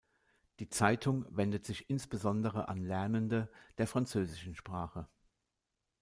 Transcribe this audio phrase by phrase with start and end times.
[0.57, 5.07] Die Zeitung wendet sich insbesondere an Lernende der französischen Sprache.